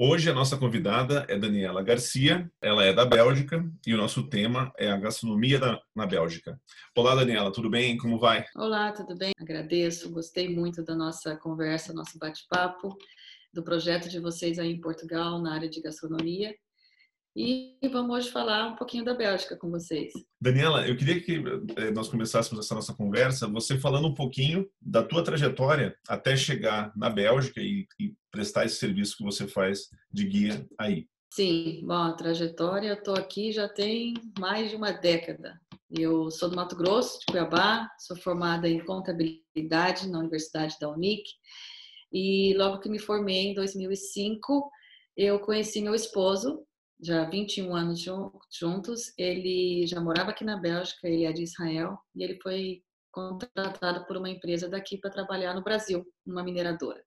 [0.00, 4.72] Hoje a nossa convidada é Daniela Garcia, ela é da Bélgica e o nosso tema
[4.78, 6.56] é a gastronomia da, na Bélgica.
[6.96, 7.98] Olá Daniela, tudo bem?
[7.98, 8.46] Como vai?
[8.54, 9.32] Olá, tudo bem?
[9.36, 12.96] Agradeço, gostei muito da nossa conversa, nosso bate-papo,
[13.52, 16.54] do projeto de vocês aí em Portugal na área de gastronomia
[17.36, 20.12] e vamos hoje falar um pouquinho da Bélgica com vocês.
[20.40, 21.42] Daniela, eu queria que
[21.76, 26.92] eh, nós começássemos essa nossa conversa, você falando um pouquinho da tua trajetória até chegar
[26.96, 31.06] na Bélgica e, e prestar esse serviço que você faz de guia aí.
[31.32, 35.60] Sim, bom, a trajetória, eu estou aqui já tem mais de uma década.
[35.90, 41.22] Eu sou do Mato Grosso, de Cuiabá, sou formada em contabilidade na Universidade da Unic
[42.12, 44.70] e logo que me formei em 2005,
[45.16, 46.64] eu conheci meu esposo,
[47.00, 48.00] já 21 anos
[48.50, 49.12] juntos.
[49.16, 54.16] Ele já morava aqui na Bélgica, ele é de Israel, e ele foi contratado por
[54.16, 57.02] uma empresa daqui para trabalhar no Brasil, numa mineradora.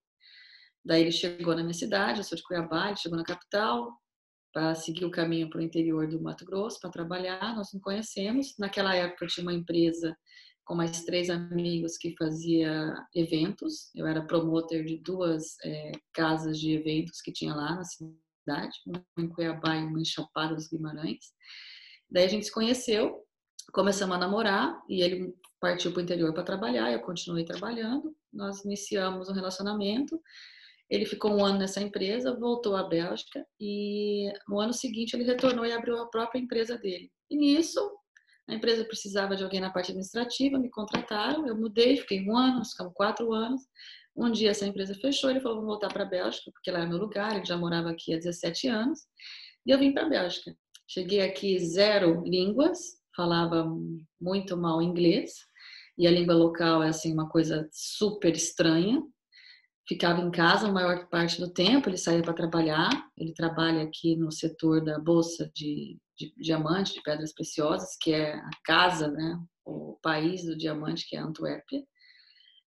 [0.84, 3.96] Daí ele chegou na minha cidade, eu sou de Cuiabá, ele chegou na capital
[4.52, 7.56] para seguir o caminho para o interior do Mato Grosso para trabalhar.
[7.56, 8.56] Nós nos conhecemos.
[8.58, 10.18] Naquela época tinha uma empresa
[10.66, 13.92] com mais três amigos que fazia eventos.
[13.96, 18.16] Eu era promotor de duas é, casas de eventos que tinha lá na cidade
[18.52, 21.34] cidade, uma em Cuiabá e uma em Chapada dos Guimarães.
[22.10, 23.24] Daí a gente se conheceu,
[23.72, 28.16] começamos a namorar e ele partiu para o interior para trabalhar, eu continuei trabalhando.
[28.34, 30.20] Nós iniciamos um relacionamento.
[30.90, 35.66] Ele ficou um ano nessa empresa, voltou à Bélgica e no ano seguinte ele retornou
[35.66, 37.10] e abriu a própria empresa dele.
[37.30, 37.80] E nisso,
[38.50, 42.66] a empresa precisava de alguém na parte administrativa, me contrataram, eu mudei, fiquei um ano,
[42.66, 43.62] ficamos quatro anos.
[44.22, 46.86] Um dia essa empresa fechou, ele falou, vou voltar para a Bélgica, porque lá é
[46.86, 49.00] meu lugar, ele já morava aqui há 17 anos,
[49.66, 50.56] e eu vim para a Bélgica.
[50.88, 52.78] Cheguei aqui zero línguas,
[53.16, 53.66] falava
[54.22, 55.34] muito mal inglês,
[55.98, 59.02] e a língua local é assim uma coisa super estranha.
[59.88, 64.16] Ficava em casa a maior parte do tempo, ele saía para trabalhar, ele trabalha aqui
[64.16, 69.40] no setor da bolsa de, de diamante, de pedras preciosas, que é a casa, né,
[69.66, 71.84] o país do diamante, que é Antuérpia.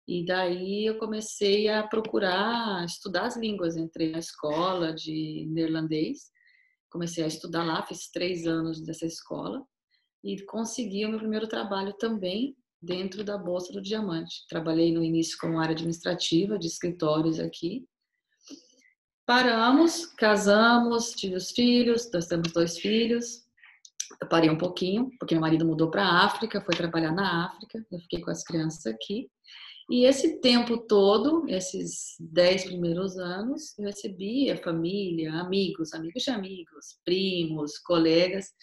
[0.07, 3.77] E daí eu comecei a procurar estudar as línguas.
[3.77, 6.29] Entrei na escola de neerlandês,
[6.89, 9.63] comecei a estudar lá, fiz três anos dessa escola
[10.23, 14.45] e consegui o meu primeiro trabalho também dentro da Bolsa do Diamante.
[14.49, 17.85] Trabalhei no início como área administrativa de escritórios aqui.
[19.25, 23.43] Paramos, casamos, tive os filhos, nós temos dois filhos.
[24.21, 27.85] Eu parei um pouquinho, porque meu marido mudou para a África, foi trabalhar na África,
[27.89, 29.29] eu fiquei com as crianças aqui.
[29.89, 36.99] E esse tempo todo, esses dez primeiros anos, eu recebia família, amigos, amigos de amigos,
[37.03, 38.53] primos, colegas.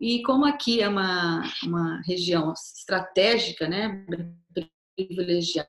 [0.00, 4.04] E como aqui é uma, uma região estratégica, né,
[4.96, 5.68] privilegiada,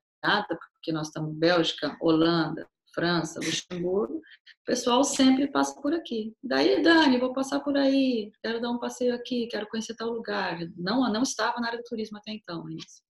[0.73, 6.33] porque nós estamos Bélgica, Holanda, França, Luxemburgo, o pessoal sempre passa por aqui.
[6.43, 10.59] Daí, Dani, vou passar por aí, quero dar um passeio aqui, quero conhecer tal lugar.
[10.75, 13.03] Não, não estava na área do turismo até então, isso.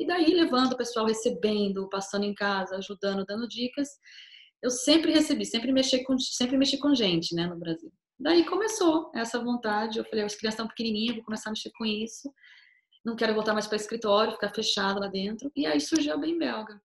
[0.00, 3.86] E daí levando o pessoal, recebendo, passando em casa, ajudando, dando dicas.
[4.62, 7.92] Eu sempre recebi, sempre mexi com, sempre mexi com gente, né, no Brasil.
[8.18, 9.98] Daí começou essa vontade.
[9.98, 12.32] Eu falei, as crianças estão pequenininhas, vou começar a mexer com isso.
[13.04, 15.52] Não quero voltar mais para escritório, ficar fechado lá dentro.
[15.54, 16.80] E aí surgiu a Bem Belga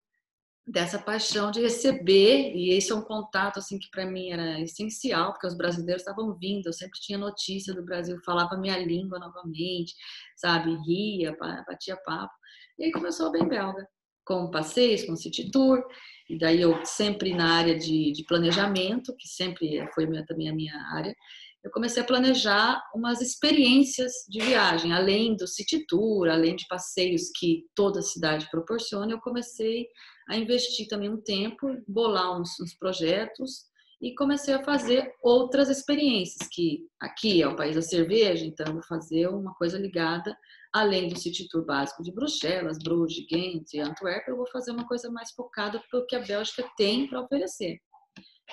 [0.68, 5.32] dessa paixão de receber e esse é um contato assim que para mim era essencial
[5.32, 9.94] porque os brasileiros estavam vindo eu sempre tinha notícia do Brasil falava minha língua novamente
[10.36, 11.38] sabe ria
[11.68, 12.34] batia papo
[12.78, 13.88] e aí começou a Bem Belga,
[14.26, 15.84] com passeios, com city tour,
[16.30, 20.54] e daí eu sempre na área de, de planejamento, que sempre foi minha, também a
[20.54, 21.16] minha área,
[21.64, 27.32] eu comecei a planejar umas experiências de viagem, além do city tour, além de passeios
[27.36, 29.88] que toda cidade proporciona, eu comecei
[30.30, 33.66] a investir também um tempo, bolar uns, uns projetos
[34.02, 38.84] e comecei a fazer outras experiências, que aqui é o país da cerveja, então vou
[38.84, 40.36] fazer uma coisa ligada
[40.76, 44.86] além do City Tour básico de Bruxelas, Bruges, Ghent e Antwerp, eu vou fazer uma
[44.86, 47.80] coisa mais focada para o que a Bélgica tem para oferecer.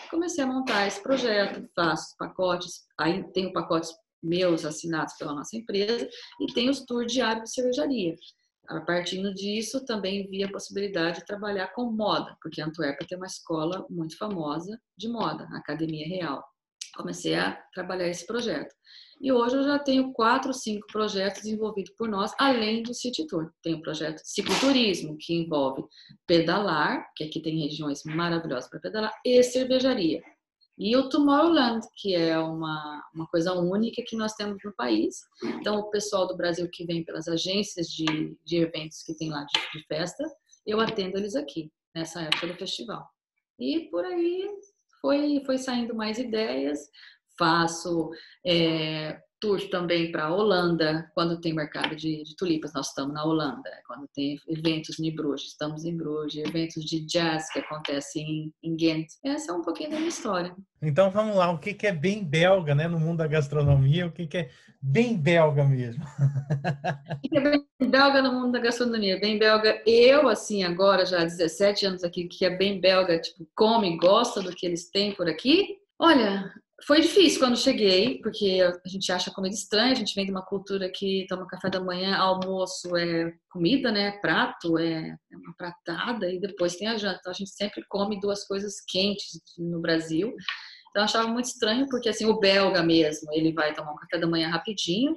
[0.09, 3.93] Comecei a montar esse projeto, faço pacotes, aí tenho pacotes
[4.23, 6.09] meus assinados pela nossa empresa
[6.41, 8.15] e tenho os tours diários de cervejaria.
[8.69, 13.27] A partir disso, também vi a possibilidade de trabalhar com moda, porque Antwerp tem uma
[13.27, 16.43] escola muito famosa de moda, a Academia Real.
[16.97, 18.75] comecei a trabalhar esse projeto.
[19.21, 23.51] E hoje eu já tenho quatro, cinco projetos envolvidos por nós, além do City Tour.
[23.63, 25.85] Tem o projeto Cicloturismo, que envolve
[26.27, 30.23] pedalar, que aqui tem regiões maravilhosas para pedalar, e cervejaria.
[30.85, 35.21] E o Tomorrowland, que é uma, uma coisa única que nós temos no país.
[35.45, 39.45] Então, o pessoal do Brasil que vem pelas agências de, de eventos que tem lá
[39.45, 40.25] de, de festa,
[40.67, 43.09] eu atendo eles aqui, nessa época do festival.
[43.61, 44.51] E por aí
[45.01, 46.91] foi, foi saindo mais ideias
[47.39, 48.11] faço
[48.45, 53.25] é, tour também para a Holanda, quando tem mercado de, de, tulipas, nós estamos na
[53.25, 53.69] Holanda.
[53.89, 56.45] Quando tem eventos em Bruges, estamos em Bruges.
[56.47, 59.09] Eventos de jazz que acontecem em, em Ghent.
[59.25, 60.55] Essa é um pouquinho da minha história.
[60.81, 64.07] Então vamos lá, o que, que é bem belga, né, no mundo da gastronomia?
[64.07, 64.51] O que, que é
[64.81, 66.05] bem belga mesmo?
[66.05, 69.19] o que é bem belga no mundo da gastronomia?
[69.19, 73.49] Bem belga, eu, assim, agora já há 17 anos aqui, que é bem belga, tipo,
[73.57, 75.79] come, gosta do que eles têm por aqui.
[75.99, 76.53] Olha,
[76.87, 80.45] foi difícil quando cheguei, porque a gente acha comida estranha, a gente vem de uma
[80.45, 84.13] cultura que toma café da manhã, almoço é comida, né?
[84.21, 87.19] Prato é, é uma pratada e depois tem a janta.
[87.21, 90.29] Então a gente sempre come duas coisas quentes no Brasil.
[90.91, 94.19] Então eu achava muito estranho, porque assim, o belga mesmo, ele vai tomar um café
[94.19, 95.15] da manhã rapidinho,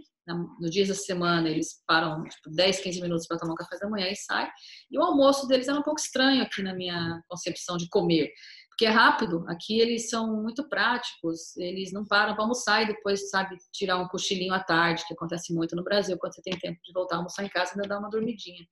[0.60, 3.90] nos dias da semana eles param tipo, 10, 15 minutos para tomar um café da
[3.90, 4.50] manhã e sai.
[4.90, 8.32] E o almoço deles era um pouco estranho aqui na minha concepção de comer
[8.75, 9.45] porque é rápido.
[9.48, 14.07] Aqui eles são muito práticos, eles não param para almoçar e depois, sabe, tirar um
[14.10, 17.18] cochilinho à tarde, que acontece muito no Brasil, quando você tem tempo de voltar a
[17.19, 18.66] almoçar em casa, ainda dá uma dormidinha.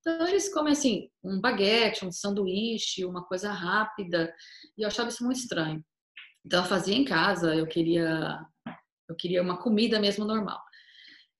[0.00, 4.32] Então eles comem assim, um baguete, um sanduíche, uma coisa rápida,
[4.76, 5.82] e eu achava isso muito estranho.
[6.44, 8.38] Então eu fazia em casa, eu queria
[9.08, 10.60] eu queria uma comida mesmo normal.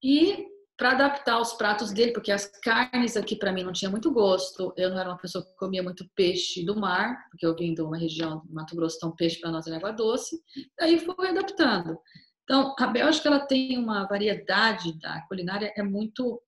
[0.02, 0.46] E
[0.76, 4.74] para adaptar os pratos dele, porque as carnes aqui para mim não tinha muito gosto.
[4.76, 7.80] Eu não era uma pessoa que comia muito peixe do mar, porque eu vim de
[7.80, 10.38] uma região do Mato Grosso, então peixe para nós é água doce.
[10.78, 11.98] Daí fui adaptando.
[12.44, 16.40] Então, a Bélgica ela tem uma variedade da culinária é muito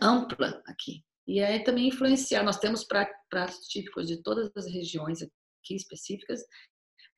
[0.00, 1.04] ampla aqui.
[1.26, 2.44] E é também influenciar.
[2.44, 6.40] Nós temos pratos típicos de todas as regiões aqui específicas,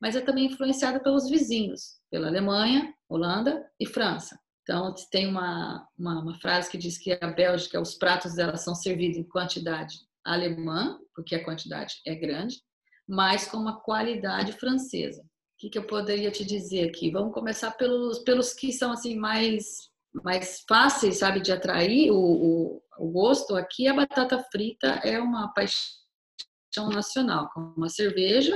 [0.01, 4.39] mas é também influenciada pelos vizinhos, pela Alemanha, Holanda e França.
[4.69, 8.75] Então, tem uma, uma, uma, frase que diz que a Bélgica, os pratos dela são
[8.75, 12.61] servidos em quantidade alemã, porque a quantidade é grande,
[13.09, 15.23] mas com uma qualidade francesa.
[15.23, 15.27] O
[15.57, 17.11] que, que eu poderia te dizer aqui?
[17.11, 19.89] Vamos começar pelos, pelos que são assim mais,
[20.23, 23.57] mais fáceis, sabe, de atrair o, o, o gosto.
[23.57, 28.55] Aqui a batata frita é uma paixão nacional, como a cerveja,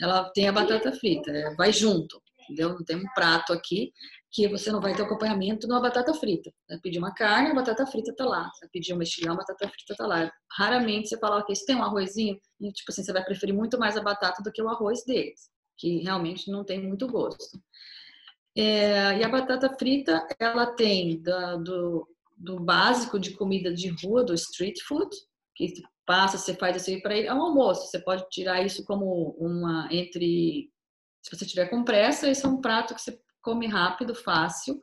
[0.00, 2.18] ela tem a batata frita, é, vai junto,
[2.50, 2.70] entendeu?
[2.70, 3.92] Não tem um prato aqui
[4.30, 6.52] que você não vai ter acompanhamento numa batata frita.
[6.68, 8.50] Vai pedir uma carne, a batata frita tá lá.
[8.60, 10.30] Vai pedir um mexilhão, a batata frita tá lá.
[10.56, 12.38] Raramente você fala, ok, você tem um arrozinho?
[12.60, 15.50] E, tipo assim, você vai preferir muito mais a batata do que o arroz deles,
[15.76, 17.60] que realmente não tem muito gosto.
[18.56, 22.06] É, e a batata frita, ela tem da, do,
[22.36, 25.10] do básico de comida de rua, do street food,
[25.56, 25.72] que
[26.06, 27.86] passa, você faz assim para ele, é um almoço.
[27.86, 30.70] Você pode tirar isso como uma entre
[31.22, 34.78] se você tiver com pressa, esse é um prato que você come rápido, fácil.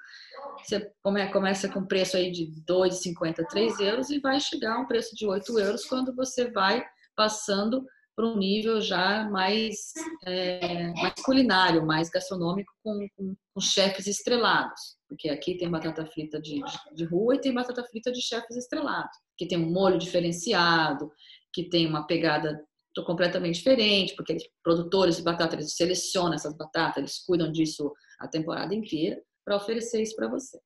[0.63, 0.91] Você
[1.31, 5.25] começa com preço aí de 2,50, 3 euros e vai chegar a um preço de
[5.25, 6.83] 8 euros quando você vai
[7.15, 7.85] passando
[8.15, 9.93] para um nível já mais,
[10.25, 14.97] é, mais culinário, mais gastronômico, com, com, com, chefes estrelados.
[15.07, 16.59] Porque aqui tem batata frita de,
[16.95, 21.11] de rua e tem batata frita de chefes estrelados, que tem um molho diferenciado,
[21.53, 22.59] que tem uma pegada
[23.03, 28.27] completamente diferente, porque os produtores de batata eles selecionam essas batatas, eles cuidam disso a
[28.27, 30.59] temporada inteira para oferecer isso para você.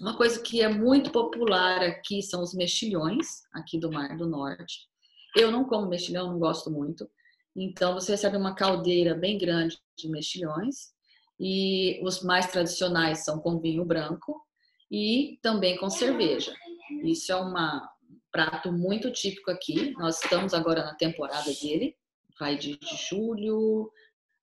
[0.00, 4.88] Uma coisa que é muito popular aqui são os mexilhões, aqui do Mar do Norte.
[5.36, 7.08] Eu não como mexilhão, não gosto muito.
[7.56, 10.92] Então, você recebe uma caldeira bem grande de mexilhões.
[11.38, 14.40] E os mais tradicionais são com vinho branco
[14.90, 16.54] e também com cerveja.
[17.02, 17.50] Isso é um
[18.34, 19.92] prato muito típico aqui.
[19.92, 21.96] Nós estamos agora na temporada dele.
[22.38, 22.76] Vai de,
[23.08, 23.92] julho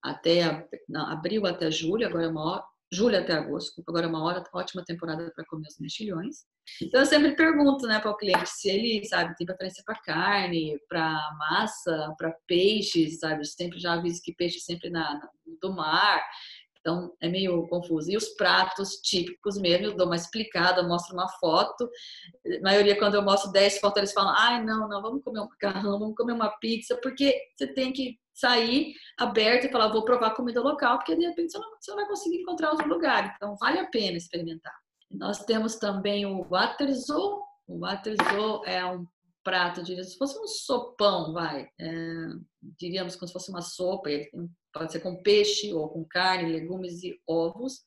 [0.02, 4.44] até não, abril até julho, agora é uma julho até agosto, agora é uma hora,
[4.54, 6.46] ótima temporada para comer os mexilhões.
[6.82, 10.78] Então eu sempre pergunto, né, para o cliente se ele, sabe, tem preferência para carne,
[10.90, 13.42] para massa, para peixe, sabe?
[13.42, 15.30] Eu sempre já aviso que peixe sempre na, na,
[15.62, 16.22] do mar.
[16.82, 18.12] Então é meio confuso.
[18.12, 21.90] E os pratos típicos mesmo, eu dou uma explicada, mostro uma foto.
[22.46, 25.48] A maioria, quando eu mostro 10 fotos, eles falam: ai, não, não, vamos comer um
[25.48, 30.32] macarrão, vamos comer uma pizza, porque você tem que sair aberto e falar: vou provar
[30.32, 33.34] comida local, porque de repente você não, você não vai conseguir encontrar outro lugar.
[33.36, 34.74] Então vale a pena experimentar.
[35.10, 37.44] Nós temos também o Waterzo.
[37.68, 39.06] O Waterzo é um
[39.44, 42.28] prato, diria, se fosse um sopão, vai, é,
[42.80, 46.52] diríamos como se fosse uma sopa, ele tem pode ser com peixe ou com carne,
[46.52, 47.84] legumes e ovos.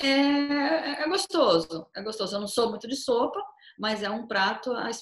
[0.00, 2.36] É, é gostoso, é gostoso.
[2.36, 3.40] Eu não sou muito de sopa,
[3.78, 4.92] mas é um prato a, a,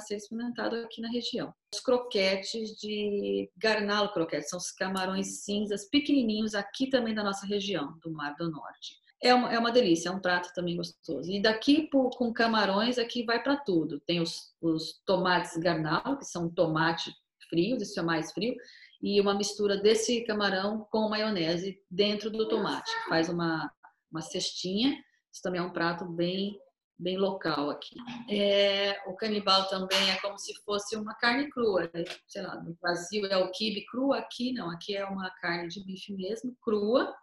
[0.00, 1.52] ser experimentado aqui na região.
[1.74, 7.98] Os croquetes de garnalo croquete, são os camarões cinzas pequenininhos aqui também da nossa região,
[8.02, 8.96] do Mar do Norte.
[9.20, 11.30] É uma, é uma delícia, é um prato também gostoso.
[11.30, 14.00] E daqui por, com camarões, aqui vai para tudo.
[14.06, 17.12] Tem os, os tomates garnalo, que são tomate
[17.50, 18.54] frios, isso é mais frio,
[19.00, 22.90] e uma mistura desse camarão com maionese dentro do tomate.
[23.08, 23.70] Faz uma,
[24.10, 24.90] uma cestinha,
[25.32, 26.58] isso também é um prato bem
[26.98, 27.94] bem local aqui.
[28.28, 31.88] É, o canibal também é como se fosse uma carne crua.
[31.94, 32.04] Né?
[32.26, 34.68] Sei lá, no Brasil é o quibe cru, aqui não.
[34.70, 37.14] Aqui é uma carne de bife mesmo, crua.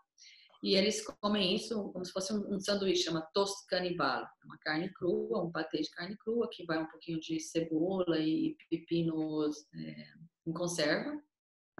[0.63, 4.23] E eles comem isso como se fosse um, um sanduíche, chama toast canibal.
[4.23, 8.17] É uma carne crua, um patê de carne crua, que vai um pouquinho de cebola
[8.17, 10.05] e pepinos é,
[10.47, 11.21] em conserva.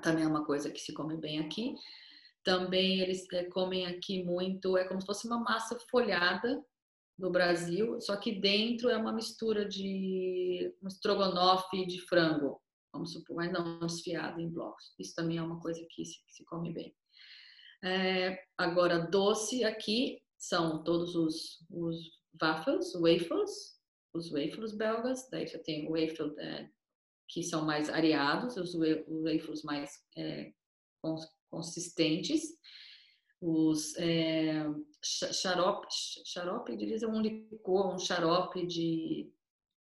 [0.01, 1.75] Também é uma coisa que se come bem aqui.
[2.43, 6.63] Também eles é, comem aqui muito, é como se fosse uma massa folhada
[7.17, 12.61] do Brasil, só que dentro é uma mistura de um estrogonofe de frango,
[12.93, 14.93] vamos supor, mas não desfiado em blocos.
[14.99, 16.93] Isso também é uma coisa que se, que se come bem.
[17.83, 21.97] É, agora, doce aqui são todos os, os
[22.39, 23.79] waffles, waffles,
[24.13, 26.69] os waffles belgas, daí já tem o waffle é,
[27.27, 30.53] que são mais areados, os waffles mais é,
[31.49, 32.43] consistentes,
[33.41, 34.65] os é,
[35.03, 35.87] xarope,
[36.25, 39.31] xarope, diria um licor, um xarope de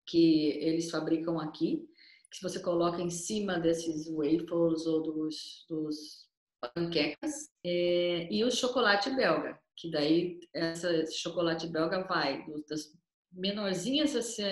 [0.05, 1.87] que eles fabricam aqui,
[2.31, 6.27] que se você coloca em cima desses waffles ou dos, dos
[6.73, 12.93] panquecas, é, e o chocolate belga, que daí essa, esse chocolate belga vai das
[13.31, 14.43] menorzinhas assim,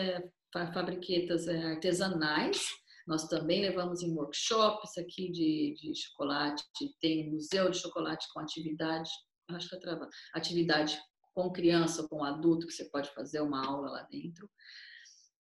[0.66, 2.66] fabriquetas é, artesanais.
[3.06, 6.64] Nós também levamos em workshops aqui de, de chocolate,
[7.00, 9.10] tem um museu de chocolate com atividade,
[9.50, 11.00] acho que é trava, atividade
[11.34, 14.50] com criança, com adulto, que você pode fazer uma aula lá dentro.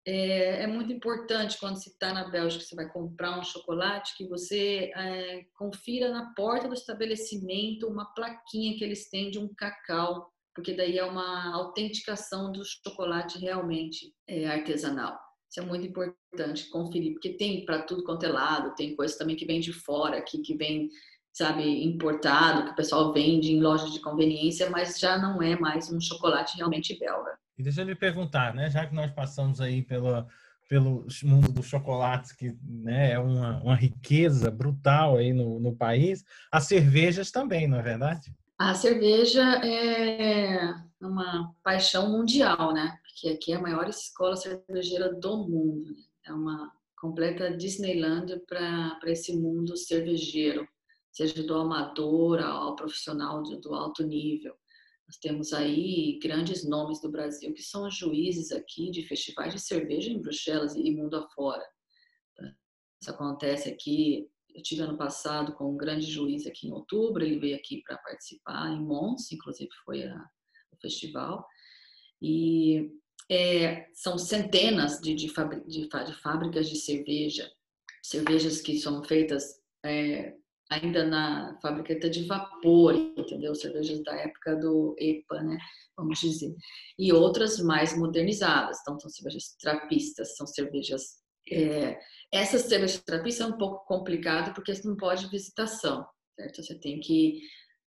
[0.07, 4.27] É, é muito importante quando você está na Bélgica, você vai comprar um chocolate, que
[4.27, 10.31] você é, confira na porta do estabelecimento uma plaquinha que eles têm de um cacau,
[10.55, 15.19] porque daí é uma autenticação do chocolate realmente é, artesanal.
[15.51, 19.35] Isso é muito importante conferir, porque tem para tudo quanto é lado, tem coisa também
[19.35, 20.89] que vem de fora, aqui que vem,
[21.33, 25.91] sabe, importado, que o pessoal vende em lojas de conveniência, mas já não é mais
[25.91, 27.37] um chocolate realmente belga.
[27.57, 30.25] E deixa eu lhe perguntar, né, já que nós passamos aí pela,
[30.69, 36.23] pelo mundo dos chocolates, que né, é uma, uma riqueza brutal aí no, no país,
[36.51, 38.33] as cervejas também, não é verdade?
[38.57, 42.97] A cerveja é uma paixão mundial, né?
[43.03, 45.91] Porque aqui é a maior escola cervejeira do mundo.
[45.91, 46.03] Né?
[46.27, 50.65] É uma completa Disneyland para esse mundo cervejeiro,
[51.11, 54.55] seja do amador ao profissional do alto nível.
[55.05, 60.09] Nós temos aí grandes nomes do Brasil que são juízes aqui de festivais de cerveja
[60.09, 61.63] em Bruxelas e mundo afora.
[63.01, 67.37] Isso acontece aqui eu tive ano passado com um grande juiz aqui em outubro, ele
[67.37, 70.15] veio aqui para participar em Mons, inclusive foi a,
[70.71, 71.45] o festival.
[72.21, 72.89] E
[73.29, 75.27] é, são centenas de, de,
[75.67, 77.51] de, de, fábricas de cerveja,
[78.01, 79.43] cervejas que são feitas
[79.85, 80.33] é,
[80.71, 83.53] ainda na fábrica de vapor, entendeu?
[83.55, 85.57] Cervejas da época do EPA, né?
[85.97, 86.55] Vamos dizer.
[86.97, 88.79] E outras mais modernizadas.
[88.81, 91.99] Então, são cervejas trapistas, são cervejas é,
[92.31, 92.61] essa
[93.05, 96.63] terapia é um pouco complicado porque você não pode visitação, certo?
[96.63, 97.41] Você tem que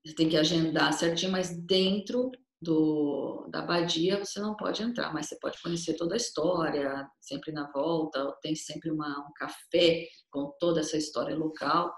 [0.05, 5.27] você tem que agendar certinho, mas dentro do, da abadia você não pode entrar, mas
[5.27, 10.53] você pode conhecer toda a história, sempre na volta, tem sempre uma, um café com
[10.59, 11.93] toda essa história local.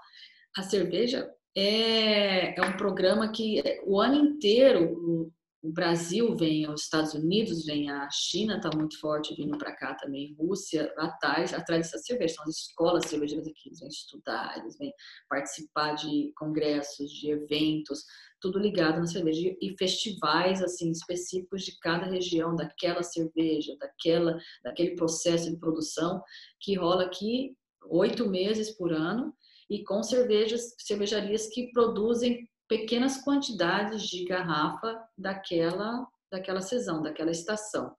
[0.56, 7.12] A cerveja é, é um programa que o ano inteiro o Brasil vem, os Estados
[7.12, 11.98] Unidos vem, a China está muito forte vindo para cá também, Rússia, atrás, atrás dessa
[11.98, 14.92] cerveja, são as escolas cervejeiras aqui, eles vêm estudar, eles vêm
[15.28, 18.04] participar de congressos, de eventos,
[18.40, 24.96] tudo ligado na cerveja e festivais assim específicos de cada região daquela cerveja, daquela, daquele
[24.96, 26.22] processo de produção
[26.58, 29.34] que rola aqui oito meses por ano
[29.68, 37.92] e com cervejas, cervejarias que produzem pequenas quantidades de garrafa daquela daquela sessão, daquela estação.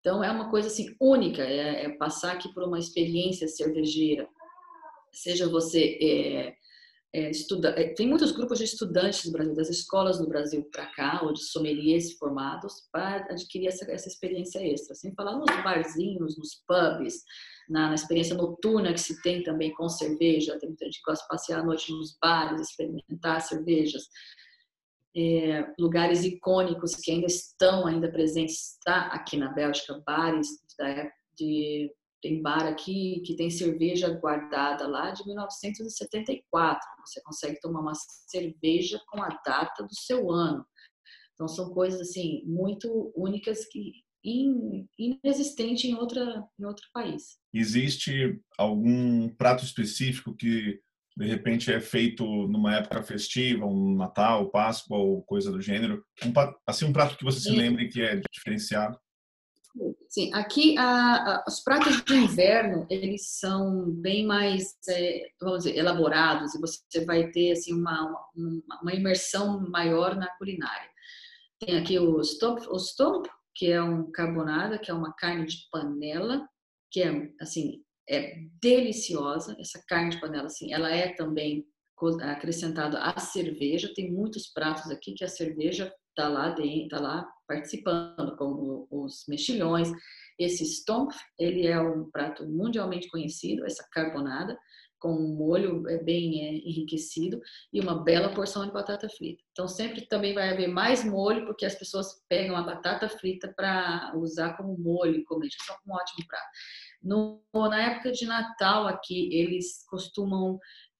[0.00, 4.28] Então é uma coisa assim única, é, é passar aqui por uma experiência cervejeira,
[5.12, 6.54] seja você é,
[7.12, 10.86] é, estuda, é, tem muitos grupos de estudantes do Brasil, das escolas do Brasil para
[10.86, 14.94] cá, ou de sommeliers formados, para adquirir essa, essa experiência extra.
[14.94, 17.22] Sem falar nos barzinhos, nos pubs,
[17.68, 20.58] na, na, experiência noturna que se tem também com cerveja.
[20.58, 24.04] Tem muita gente que gosta de passear à noite nos bares, experimentar cervejas.
[25.16, 30.46] É, lugares icônicos que ainda estão ainda presentes está aqui na Bélgica, bares
[30.78, 36.80] da, de tem bar aqui que tem cerveja guardada lá de 1974.
[37.06, 40.66] Você consegue tomar uma cerveja com a data do seu ano.
[41.34, 43.92] Então são coisas assim muito únicas que
[44.24, 47.38] inexistente em outra em outro país.
[47.52, 50.80] Existe algum prato específico que
[51.16, 56.04] de repente é feito numa época festiva, um Natal, Páscoa ou coisa do gênero?
[56.24, 56.32] Um,
[56.66, 58.98] assim um prato que você se lembre que é diferenciado?
[60.08, 65.76] Sim, aqui a, a, os pratos de inverno eles são bem mais, é, vamos dizer,
[65.76, 70.88] elaborados e você vai ter assim uma, uma, uma, imersão maior na culinária.
[71.60, 73.26] Tem aqui o stomp, o stomp,
[73.58, 76.48] que é um carbonada, que é uma carne de panela,
[76.92, 79.56] que é assim é deliciosa.
[79.58, 81.66] Essa carne de panela, assim, ela é também
[82.22, 83.92] acrescentada à cerveja.
[83.94, 89.24] Tem muitos pratos aqui que a cerveja está lá dentro, tá lá participando, como os
[89.28, 89.90] mexilhões.
[90.38, 94.56] Esse stomp, ele é um prato mundialmente conhecido, essa carbonada,
[94.98, 97.40] com um molho é, bem é, enriquecido
[97.72, 99.42] e uma bela porção de batata frita.
[99.52, 104.12] Então sempre também vai haver mais molho porque as pessoas pegam a batata frita para
[104.16, 105.48] usar como molho e comer.
[105.48, 106.48] É um ótimo prato.
[107.02, 110.58] No, na época de Natal aqui eles costumam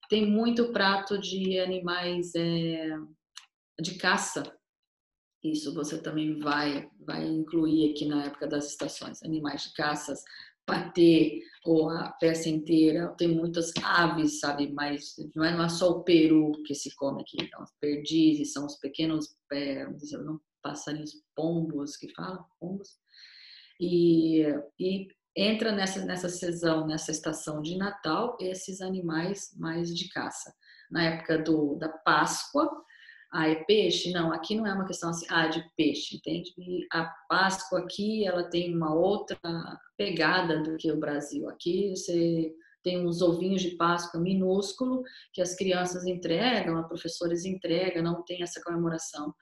[0.08, 2.88] tem muito prato de animais é,
[3.80, 4.42] de caça
[5.42, 9.22] isso você também vai, vai incluir aqui na época das estações.
[9.22, 10.22] Animais de caças,
[10.68, 13.08] patê ou a peça inteira.
[13.16, 14.70] Tem muitas aves, sabe?
[14.72, 17.38] Mas não é só o peru que se come aqui.
[17.40, 19.86] Então, perdizes são os pequenos, é,
[20.18, 22.90] não, passarinhos pombos que falam, pombos.
[23.80, 24.42] E,
[24.78, 30.52] e entra nessa, nessa sessão, nessa estação de Natal, esses animais mais de caça.
[30.90, 32.70] Na época do, da Páscoa,
[33.32, 34.10] ah, é peixe?
[34.10, 36.52] Não, aqui não é uma questão assim, ah, de peixe, entende?
[36.58, 39.38] E a Páscoa aqui, ela tem uma outra
[39.96, 41.48] pegada do que o Brasil.
[41.48, 48.02] Aqui você tem uns ovinhos de Páscoa minúsculo que as crianças entregam, as professores entregam,
[48.02, 49.34] não tem essa comemoração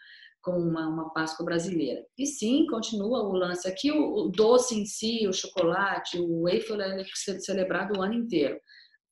[0.43, 2.05] com uma, uma Páscoa brasileira.
[2.19, 3.69] E sim, continua o lance.
[3.69, 7.05] Aqui o, o doce em si, o chocolate, o waffle é
[7.41, 8.59] celebrado o ano inteiro.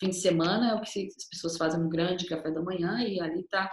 [0.01, 3.21] Fim de semana é o que as pessoas fazem um grande café da manhã e
[3.21, 3.71] ali está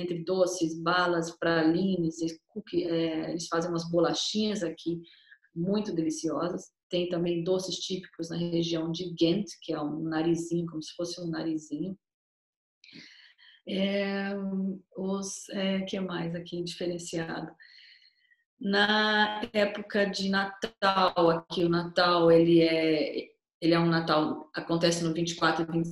[0.00, 2.16] entre doces, balas, pralines,
[2.48, 5.00] cookie, é, eles fazem umas bolachinhas aqui
[5.54, 6.70] muito deliciosas.
[6.88, 11.20] Tem também doces típicos na região de Ghent, que é um narizinho, como se fosse
[11.20, 11.98] um narizinho.
[13.68, 14.34] É,
[14.96, 17.52] os é, que mais aqui diferenciado?
[18.58, 23.28] Na época de Natal, aqui o Natal ele é
[23.60, 25.82] ele é um Natal acontece no 24 e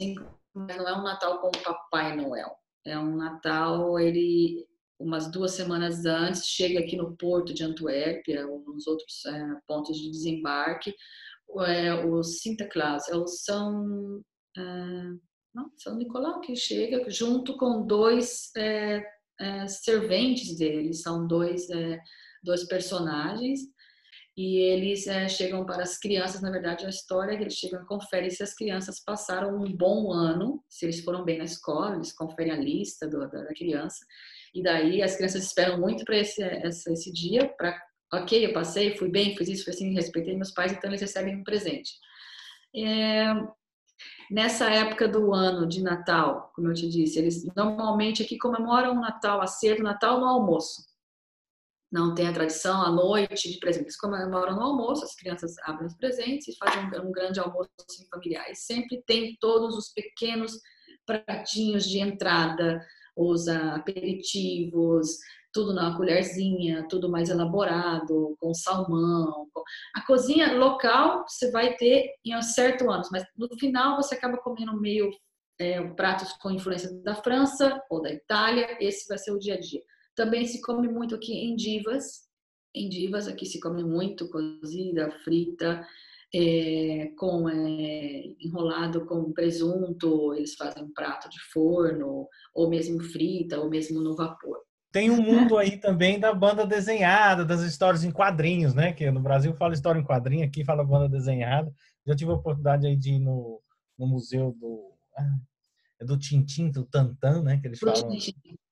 [0.00, 2.56] 25, mas não é um Natal com o Papai Noel.
[2.84, 4.66] É um Natal, ele
[4.98, 9.96] umas duas semanas antes chega aqui no porto de Antuérpia, ou nos outros é, pontos
[9.96, 10.92] de desembarque,
[11.60, 14.20] é, o Sinterklaas, é o São
[14.56, 14.60] é,
[15.54, 19.02] não, São Nicolau que chega junto com dois é,
[19.40, 22.00] é, serventes dele, são dois é,
[22.42, 23.60] dois personagens
[24.38, 27.82] e eles é, chegam para as crianças, na verdade, a história é que eles chegam
[27.82, 31.96] e conferem se as crianças passaram um bom ano, se eles foram bem na escola,
[31.96, 34.06] eles conferem a lista do, da, da, criança,
[34.54, 37.76] e daí as crianças esperam muito para esse, esse, esse dia, para,
[38.14, 41.34] ok, eu passei, fui bem, fiz isso, fui assim, respeitei meus pais, então eles recebem
[41.34, 41.94] um presente.
[42.76, 43.34] É,
[44.30, 49.00] nessa época do ano de Natal, como eu te disse, eles normalmente aqui comemoram o
[49.00, 50.87] Natal, a ceia do Natal no almoço
[51.90, 53.96] não tem a tradição à noite de presentes.
[53.96, 58.50] Comemoram no almoço, as crianças abrem os presentes e fazem um, grande almoço assim, familiar.
[58.50, 60.52] E sempre tem todos os pequenos
[61.06, 62.84] pratinhos de entrada,
[63.16, 65.16] os aperitivos,
[65.52, 69.48] tudo na colherzinha, tudo mais elaborado, com salmão.
[69.96, 74.36] A cozinha local você vai ter em um certo ano, mas no final você acaba
[74.36, 75.10] comendo meio
[75.58, 78.76] é, pratos com influência da França ou da Itália.
[78.78, 79.82] Esse vai ser o dia a dia.
[80.18, 82.26] Também se come muito aqui em divas.
[82.74, 85.86] Em divas aqui se come muito cozida, frita,
[86.34, 90.34] é, com é, enrolado com presunto.
[90.34, 94.58] Eles fazem um prato de forno, ou mesmo frita, ou mesmo no vapor.
[94.90, 98.92] Tem um mundo aí também da banda desenhada, das histórias em quadrinhos, né?
[98.92, 101.72] Que no Brasil fala história em quadrinho, aqui fala banda desenhada.
[102.04, 103.62] Já tive a oportunidade aí de ir no,
[103.96, 104.96] no museu do.
[105.16, 105.38] Ah,
[106.00, 107.60] é do Tintim, do Tantan, né?
[107.60, 108.10] Que eles falam.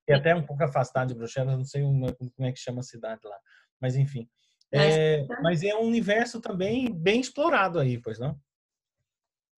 [0.08, 2.84] É até um pouco afastado de Bruxelas, não sei uma, como é que chama a
[2.84, 3.36] cidade lá.
[3.80, 4.28] Mas enfim.
[4.72, 8.38] É, mas é um universo também bem explorado aí, pois não?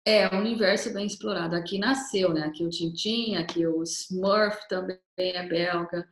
[0.07, 1.55] É, um universo bem explorado.
[1.55, 2.43] Aqui nasceu, né?
[2.43, 6.07] Aqui o Tintin, aqui o Smurf também é belga.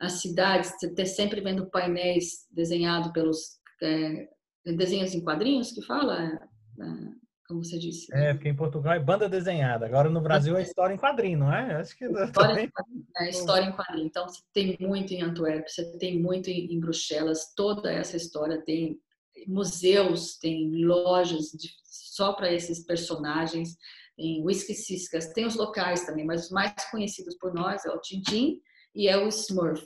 [0.00, 4.28] As cidades, você tá sempre vendo painéis desenhados pelos é,
[4.64, 6.34] desenhos em quadrinhos que fala, é,
[6.82, 8.12] é como você disse.
[8.14, 9.86] É, porque em Portugal é banda desenhada.
[9.86, 11.74] Agora no Brasil é história em quadrinho, não é?
[11.76, 14.06] Acho que história, em quadrinho, é, história em quadrinho.
[14.06, 17.52] Então você tem muito em Antuérpia, você tem muito em, Bruxelas.
[17.54, 18.98] Toda essa história tem
[19.46, 23.76] museus, tem lojas de, só para esses personagens.
[24.16, 28.00] Em Whisky Ciscas tem os locais também, mas os mais conhecidos por nós é o
[28.00, 28.60] Tintin
[28.94, 29.84] e é o Smurf.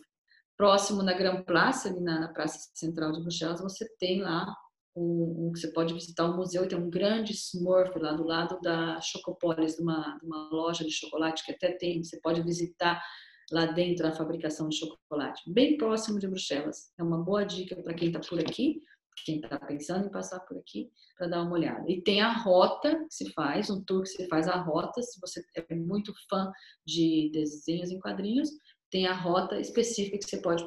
[0.57, 4.55] Próximo na Grand Place, ali na, na Praça Central de Bruxelas, você tem lá
[4.97, 8.59] um, um, você pode visitar um museu e tem um grande Smurf lá do lado
[8.61, 13.03] da Chocopolis, de uma, uma loja de chocolate que até tem, você pode visitar
[13.51, 16.93] lá dentro a fabricação de chocolate, bem próximo de Bruxelas.
[16.99, 18.81] É uma boa dica para quem está por aqui,
[19.25, 21.85] quem está pensando em passar por aqui, para dar uma olhada.
[21.89, 25.21] E tem a rota que se faz, um tour que se faz a rota, se
[25.21, 26.51] você é muito fã
[26.87, 28.51] de desenhos em quadrinhos,
[28.91, 30.65] tem a rota específica que você pode,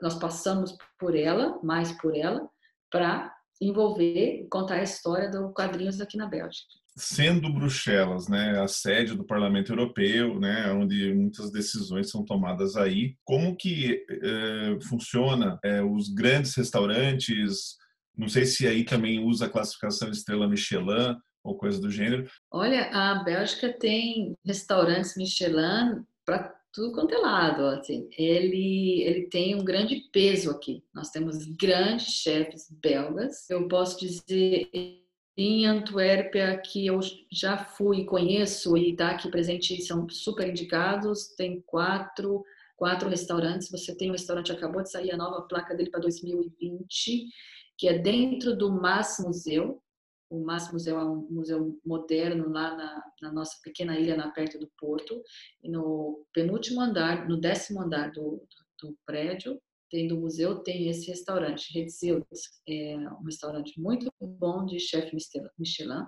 [0.00, 2.48] nós passamos por ela, mais por ela,
[2.90, 3.34] para
[3.66, 6.66] envolver contar a história do quadrinhos aqui na Bélgica.
[6.94, 13.16] Sendo Bruxelas, né, a sede do Parlamento Europeu, né, onde muitas decisões são tomadas aí,
[13.24, 17.76] como que eh, funciona eh, os grandes restaurantes?
[18.14, 22.28] Não sei se aí também usa a classificação Estrela Michelin ou coisa do gênero.
[22.50, 27.66] Olha, a Bélgica tem restaurantes Michelin para tudo quanto é lado.
[27.66, 28.08] Assim.
[28.16, 30.82] Ele, ele tem um grande peso aqui.
[30.94, 33.48] Nós temos grandes chefes belgas.
[33.50, 34.70] Eu posso dizer
[35.36, 41.34] em Antuérpia que eu já fui conheço e está aqui presente são super indicados.
[41.36, 42.44] Tem quatro,
[42.76, 43.70] quatro restaurantes.
[43.70, 47.28] Você tem um restaurante, acabou de sair a nova placa dele para 2020,
[47.76, 49.82] que é dentro do Mas Museu,
[50.32, 54.58] o MAS Museu é um museu moderno lá na, na, nossa pequena ilha, na perto
[54.58, 55.22] do porto.
[55.62, 58.42] E no penúltimo andar, no décimo andar do,
[58.80, 62.24] do, do prédio, tem do museu, tem esse restaurante, Redzild,
[62.66, 65.14] é um restaurante muito bom de chefe
[65.58, 66.06] Michelin.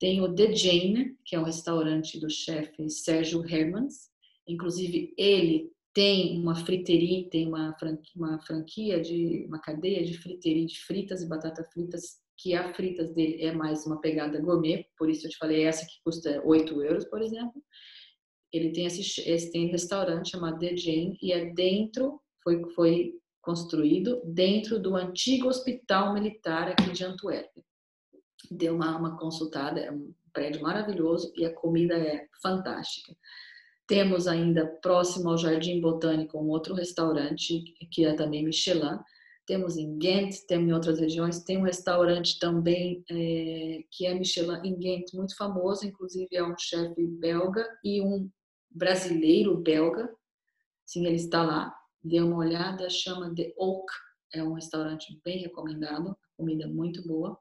[0.00, 4.08] Tem o The Jane, que é um restaurante do chefe Sérgio Hermans.
[4.48, 10.64] Inclusive, ele tem uma friteria, tem uma franquia, uma franquia de uma cadeia de friteria
[10.64, 15.08] de fritas e batata fritas que a fritas dele é mais uma pegada gourmet, por
[15.08, 17.54] isso eu te falei essa que custa 8 euros, por exemplo.
[18.52, 23.14] Ele tem esse, esse tem um restaurante chamado The Jane e é dentro, foi, foi
[23.40, 27.64] construído dentro do antigo hospital militar aqui de Antuérpia.
[28.50, 33.16] Deu uma, uma consultada, é um prédio maravilhoso e a comida é fantástica.
[33.86, 38.98] Temos ainda próximo ao Jardim Botânico um outro restaurante que é também Michelin,
[39.46, 44.60] temos em Ghent, temos em outras regiões, tem um restaurante também é, que é Michelin
[44.64, 48.30] em Ghent, muito famoso, inclusive é um chefe belga e um
[48.70, 50.12] brasileiro belga,
[50.86, 53.86] sim, ele está lá, dê uma olhada, chama The Oak,
[54.32, 57.38] é um restaurante bem recomendado, comida muito boa.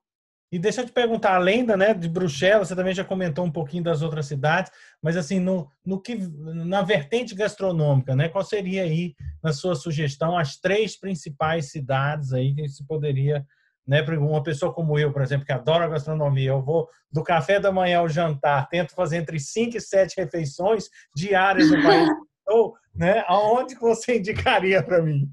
[0.53, 3.51] E deixa eu te perguntar, além da, né, de Bruxelas, você também já comentou um
[3.51, 8.83] pouquinho das outras cidades, mas assim, no, no que, na vertente gastronômica, né, qual seria
[8.83, 13.43] aí, na sua sugestão, as três principais cidades aí que se poderia,
[13.87, 17.59] né, para uma pessoa como eu, por exemplo, que adora gastronomia, eu vou do café
[17.59, 22.09] da manhã ao jantar, tento fazer entre cinco e sete refeições diárias no país,
[22.47, 25.27] ou, né, aonde você indicaria para mim?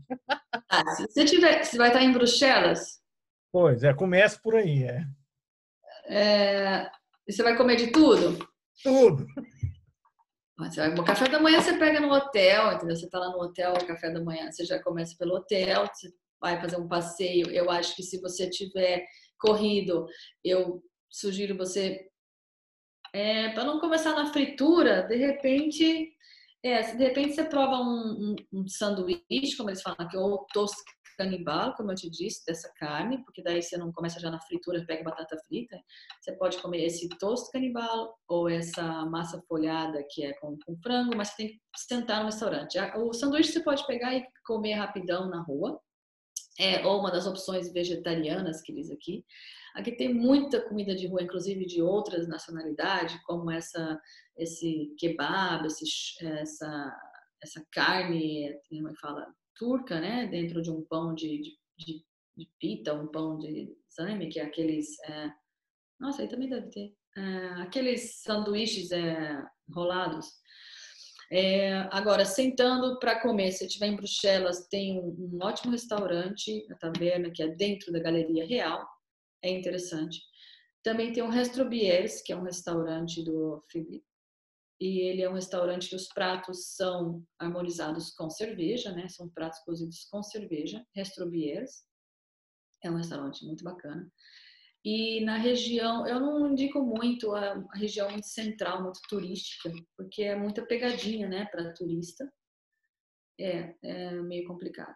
[0.70, 3.00] Ah, se você tiver, você vai estar em Bruxelas,
[3.52, 5.04] Pois é, começa por aí, é.
[6.08, 6.90] é.
[7.28, 8.38] Você vai comer de tudo?
[8.82, 9.26] Tudo.
[10.58, 12.96] Você vai, o café da manhã você pega no hotel, entendeu?
[12.96, 16.12] Você está lá no hotel, o café da manhã você já começa pelo hotel, você
[16.40, 17.50] vai fazer um passeio.
[17.50, 19.04] Eu acho que se você tiver
[19.38, 20.06] corrido,
[20.44, 22.08] eu sugiro você,
[23.12, 26.12] é, para não começar na fritura, de repente,
[26.62, 30.76] é, de repente você prova um, um, um sanduíche, como eles falam aqui, ou toast
[31.20, 34.84] canibal, como eu te disse, dessa carne, porque daí você não começa já na fritura,
[34.86, 35.78] pega batata frita.
[36.20, 41.14] Você pode comer esse toast canibal ou essa massa folhada que é com, com frango,
[41.14, 42.78] mas você tem que sentar no restaurante.
[42.96, 45.78] O sanduíche você pode pegar e comer rapidão na rua,
[46.58, 49.24] é, ou uma das opções vegetarianas que diz aqui.
[49.74, 54.00] Aqui tem muita comida de rua, inclusive de outras nacionalidades, como essa,
[54.36, 55.84] esse kebab, esse,
[56.24, 56.98] essa,
[57.42, 62.04] essa carne, como é fala, turca, né, dentro de um pão de, de, de,
[62.36, 64.98] de pita, um pão de zaime, que é aqueles...
[65.08, 65.32] É...
[65.98, 66.94] Nossa, aí também deve ter.
[67.16, 70.26] uh, aqueles sanduíches é, rolados.
[71.32, 76.74] É, agora, sentando para comer, se estiver em Bruxelas, tem um, um, ótimo restaurante, a
[76.74, 78.84] taverna, que é dentro da Galeria Real,
[79.40, 80.20] é interessante.
[80.82, 84.04] Também tem o Restrobiers, que é um restaurante do Felipe,
[84.80, 89.08] e ele é um restaurante que os pratos são harmonizados com cerveja, né?
[89.08, 91.84] São pratos cozidos com cerveja, Restrobiers.
[92.82, 94.10] É um restaurante muito bacana.
[94.82, 100.34] E na região, eu não indico muito a, região muito central, muito turística, porque é
[100.34, 102.32] muita pegadinha, né, para turista.
[103.38, 104.94] É, é meio complicado.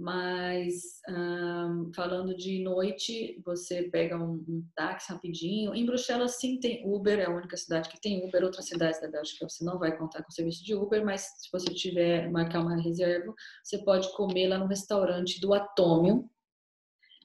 [0.00, 5.74] Mas um, falando de noite, você pega um, um, táxi rapidinho.
[5.74, 8.42] Em Bruxelas, sim, tem Uber, é a única cidade que tem Uber.
[8.42, 11.66] Outras cidades da Bélgica você não vai contar com serviço de Uber, mas se você
[11.74, 16.30] tiver marcar uma reserva, você pode comer lá no restaurante do Atômio,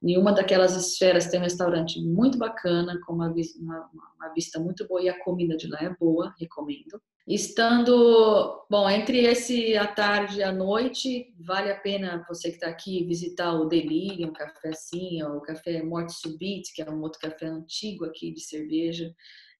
[0.04, 4.86] em uma daquelas esferas tem um restaurante muito bacana, com uma, uma, uma, vista muito
[4.86, 7.02] boa e a comida de lá é boa, recomendo.
[7.28, 12.68] Estando, bom, entre esse à tarde e à noite, vale a pena você que está
[12.68, 17.20] aqui visitar o Delirium, um café assim, o café Morte Subite, que é um outro
[17.20, 19.12] café antigo aqui de cerveja,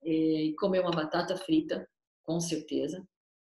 [0.04, 1.88] e comer uma batata frita,
[2.24, 3.04] com certeza.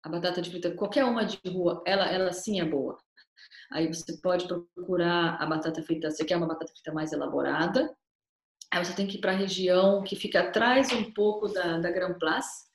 [0.03, 2.97] A batata de frita, qualquer uma de rua, ela, ela sim é boa.
[3.71, 7.95] Aí você pode procurar a batata frita, você quer uma batata frita mais elaborada.
[8.69, 11.89] Aí você tem que ir para a região que fica atrás um pouco da, da
[11.91, 12.70] Grand Place,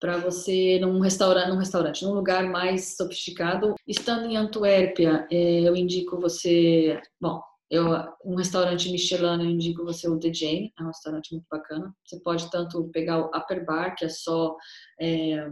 [0.00, 3.74] para você num restaurante, num restaurante, num lugar mais sofisticado.
[3.86, 7.86] Estando em Antuérpia, é, eu indico você, bom, eu,
[8.24, 11.94] um restaurante Michelin, eu indico você o The Jane, é um restaurante muito bacana.
[12.04, 14.56] Você pode tanto pegar o Upper Bar, que é só
[15.00, 15.46] é,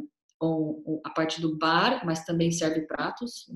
[1.05, 3.47] a parte do bar, mas também serve pratos,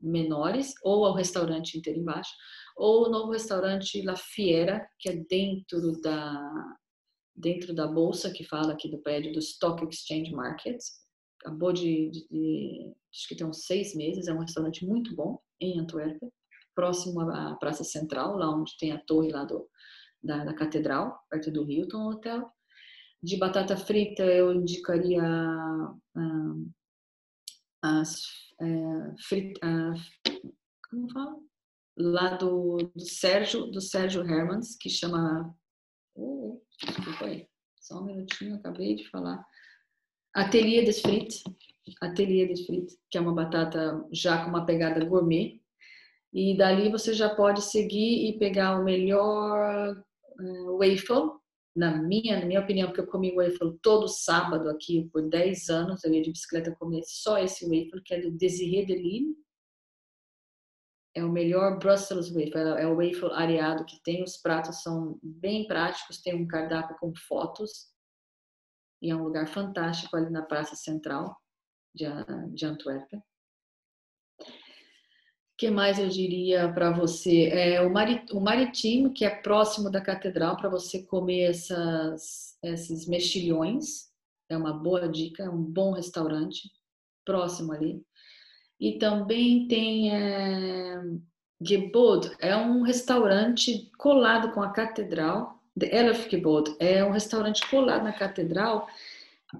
[0.00, 2.32] menores, ou ao restaurante inteiro embaixo,
[2.76, 6.40] ou o novo restaurante La Fiera, que é dentro da
[7.34, 10.78] dentro da bolsa que fala aqui do prédio do Stock Exchange Market.
[11.40, 15.40] Acabou de, de, de acho que tem uns seis meses, é um restaurante muito bom
[15.60, 16.30] em Antuérpia,
[16.74, 19.68] próximo à Praça Central, lá onde tem a torre lá do,
[20.22, 22.50] da, da Catedral, perto do Hilton Hotel.
[23.22, 25.94] De batata frita, eu indicaria ah,
[27.82, 28.22] as
[28.60, 29.58] é, frit,
[30.90, 31.36] como fala?
[31.96, 35.54] Lá do, do Sérgio, do Sérgio Hermans, que chama.
[36.14, 37.48] Oh, desculpa aí,
[37.80, 39.44] só um minutinho, acabei de falar.
[40.34, 41.42] Atelier des Frites,
[42.00, 45.60] Atelier des Frites, que é uma batata já com uma pegada gourmet.
[46.32, 49.94] E dali você já pode seguir e pegar o melhor
[50.40, 51.32] uh, waffle,
[51.74, 56.04] na minha, na minha opinião, porque eu comi waffle todo sábado aqui por 10 anos,
[56.04, 59.36] eu ia de bicicleta comer só esse waffle, que é do Desiré de Lille.
[61.14, 65.66] É o melhor Brussels waffle, é o waffle areado que tem, os pratos são bem
[65.66, 67.92] práticos, tem um cardápio com fotos,
[69.00, 71.36] e é um lugar fantástico ali na Praça Central
[71.94, 72.04] de,
[72.54, 73.22] de Antuérpia
[75.62, 77.44] que mais eu diria para você?
[77.44, 84.10] É, o, Marit, o que é próximo da catedral, para você comer essas, esses mexilhões.
[84.48, 86.68] É uma boa dica, é um bom restaurante
[87.24, 88.04] próximo ali.
[88.82, 91.00] E também tem é,
[91.62, 95.62] Gebod, é um restaurante colado com a catedral.
[95.78, 98.88] The Elef Gebod é um restaurante colado na catedral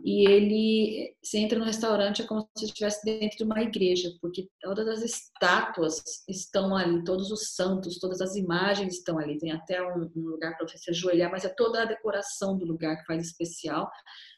[0.05, 4.49] e ele, você entra no restaurante é como se estivesse dentro de uma igreja, porque
[4.61, 9.39] todas as estátuas estão ali, todos os santos, todas as imagens estão ali.
[9.39, 12.65] Tem até um, um lugar para você se ajoelhar, mas é toda a decoração do
[12.65, 13.89] lugar que faz especial.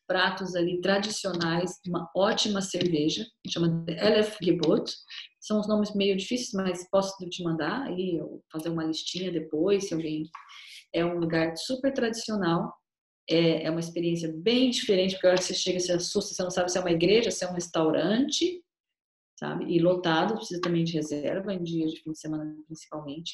[0.06, 4.92] Pratos ali tradicionais, uma ótima cerveja, chama Elef Gebot.
[5.40, 8.20] São os nomes meio difíceis, mas posso te mandar aí,
[8.52, 10.28] fazer uma listinha depois, se alguém.
[10.92, 12.72] É um lugar super tradicional,
[13.28, 16.42] é, é uma experiência bem diferente, porque a hora que você chega, você assusta, você
[16.42, 18.62] não sabe se é uma igreja, se é um restaurante,
[19.38, 19.64] sabe?
[19.66, 23.32] E lotado, precisa também de reserva, em dias de fim de semana principalmente.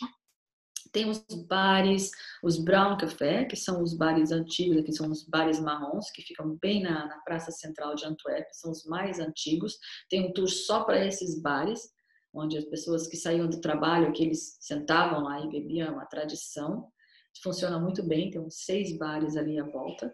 [0.93, 2.11] Tem os bares,
[2.43, 6.57] os Brown Café, que são os bares antigos, que são os bares marrons, que ficam
[6.61, 9.79] bem na, na praça central de Antwerp, são os mais antigos.
[10.09, 11.93] Tem um tour só para esses bares,
[12.33, 16.07] onde as pessoas que saíam do trabalho, que eles sentavam lá e bebiam, é uma
[16.07, 16.89] tradição
[17.43, 20.13] funciona muito bem, tem uns seis bares ali à volta.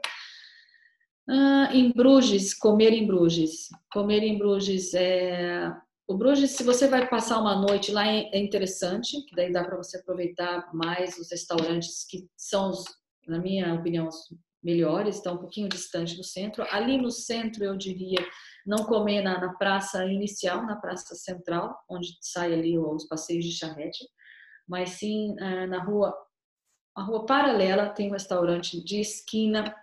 [1.29, 3.69] Ah, em Bruges, comer em Bruges.
[3.93, 5.73] Comer em Bruges é.
[6.09, 9.65] O Bruges, se você vai passar uma noite lá, é, é interessante, que daí dá
[9.65, 12.71] para você aproveitar mais os restaurantes que são,
[13.27, 16.65] na minha opinião, os melhores, estão um pouquinho distante do centro.
[16.71, 18.19] Ali no centro, eu diria,
[18.65, 23.53] não comer na, na praça inicial, na praça central, onde sai ali os passeios de
[23.53, 24.05] charrete,
[24.69, 26.15] mas sim ah, na rua
[26.97, 29.77] a rua paralela tem um restaurante de esquina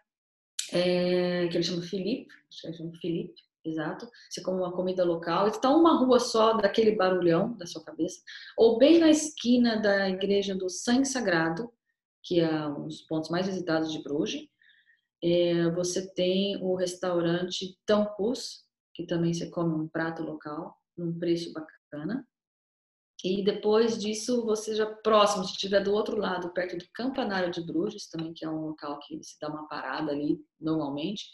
[0.72, 4.10] é, que ele chama Felipe, acho que ele chama Felipe, exato.
[4.30, 8.21] Você come uma comida local, está uma rua só daquele barulhão da sua cabeça,
[8.58, 11.71] ou bem na esquina da igreja do Sangue Sagrado,
[12.23, 14.47] que é um dos pontos mais visitados de Bruges.
[15.21, 21.52] É, você tem o restaurante Tampus, que também você come um prato local, num preço
[21.54, 22.28] bacana.
[23.23, 27.62] E depois disso, você já próximo, se estiver do outro lado, perto do Campanário de
[27.62, 31.30] Bruges, também que é um local que se dá uma parada ali normalmente,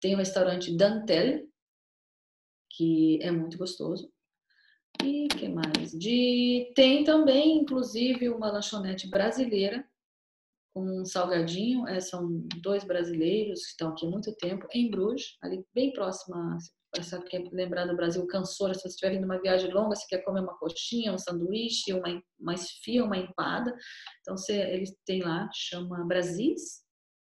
[0.00, 1.46] tem o restaurante Dantel,
[2.76, 4.10] que é muito gostoso.
[5.02, 5.92] E que mais?
[5.92, 9.86] De tem também, inclusive, uma lanchonete brasileira
[10.74, 11.86] com um salgadinho.
[11.86, 16.58] É, são dois brasileiros que estão aqui há muito tempo em Bruges, ali bem próxima
[16.98, 20.24] essa quer lembrar do Brasil, cansou, se você estiver vindo uma viagem longa, você quer
[20.24, 23.74] comer uma coxinha, um sanduíche, uma, uma esfia, uma empada.
[24.20, 26.82] Então, você, eles têm lá, chama Brasis,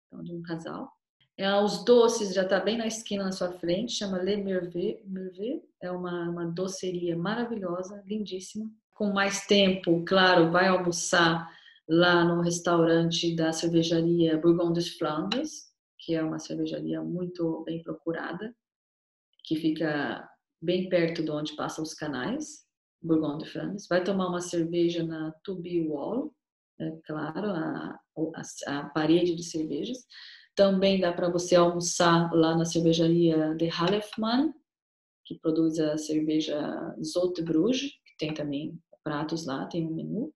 [0.06, 0.90] então, de um casal.
[1.36, 5.62] É, os doces já está bem na esquina na sua frente, chama Le.
[5.80, 8.70] É uma, uma doceria maravilhosa, lindíssima.
[8.94, 11.50] Com mais tempo, claro, vai almoçar
[11.88, 18.54] lá no restaurante da cervejaria Bourgogne des Flandres, que é uma cervejaria muito bem procurada
[19.44, 20.28] que fica
[20.60, 22.64] bem perto de onde passam os canais,
[23.02, 23.86] Bourgogne de France.
[23.88, 26.34] Vai tomar uma cerveja na Tubi Wall,
[26.80, 29.98] é claro, a, a, a, parede de cervejas.
[30.54, 34.54] Também dá para você almoçar lá na cervejaria de Halefman,
[35.24, 40.32] que produz a cerveja Zote Bruges, que tem também pratos lá, tem um menu.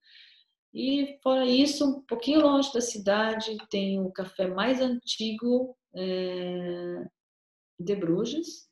[0.74, 7.04] E fora isso, um pouquinho longe da cidade, tem o café mais antigo é,
[7.78, 8.68] de Bruges,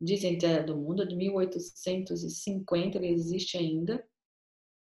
[0.00, 4.04] dizem que é do mundo, de 1850, ele existe ainda.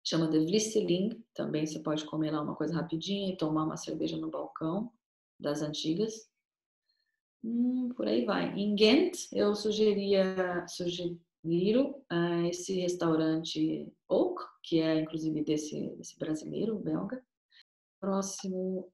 [0.05, 4.17] Chama de Vlisseling, também você pode comer lá uma coisa rapidinha e tomar uma cerveja
[4.17, 4.91] no balcão
[5.39, 6.29] das antigas.
[7.43, 8.53] Hum, por aí vai.
[8.57, 16.77] Em Ghent, eu sugeria, sugiro uh, esse restaurante Oak, que é inclusive desse, desse brasileiro,
[16.77, 17.23] belga.
[18.01, 18.91] Próximo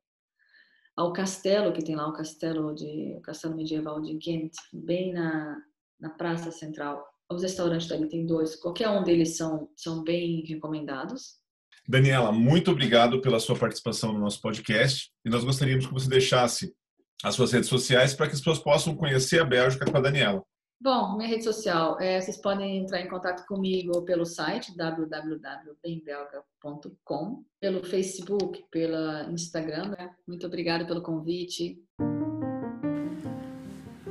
[0.95, 5.61] ao castelo, que tem lá o castelo, de, o castelo medieval de Ghent, bem na,
[5.99, 7.05] na Praça Central.
[7.29, 11.39] Os restaurantes também tem dois, qualquer um deles são, são bem recomendados.
[11.87, 16.73] Daniela, muito obrigado pela sua participação no nosso podcast e nós gostaríamos que você deixasse
[17.23, 20.43] as suas redes sociais para que as pessoas possam conhecer a Bélgica com a Daniela.
[20.81, 27.83] Bom, minha rede social, é, vocês podem entrar em contato comigo pelo site www.bembelga.com, pelo
[27.83, 29.95] Facebook, pelo Instagram.
[29.97, 30.13] Né?
[30.27, 31.81] Muito obrigada pelo convite.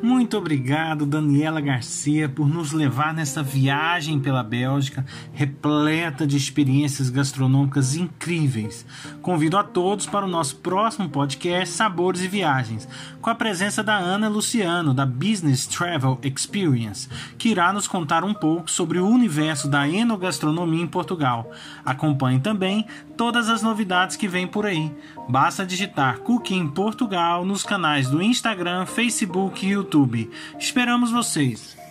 [0.05, 7.97] Muito obrigado, Daniela Garcia, por nos levar nessa viagem pela Bélgica, repleta de experiências gastronômicas
[7.97, 8.85] incríveis.
[9.23, 12.87] Convido a todos para o nosso próximo podcast Sabores e Viagens,
[13.23, 18.35] com a presença da Ana Luciano, da Business Travel Experience, que irá nos contar um
[18.35, 21.51] pouco sobre o universo da enogastronomia em Portugal.
[21.83, 22.87] Acompanhe também
[23.17, 24.93] todas as novidades que vêm por aí.
[25.29, 30.29] Basta digitar Cooking Portugal nos canais do Instagram, Facebook e YouTube.
[30.59, 31.84] Esperamos vocês!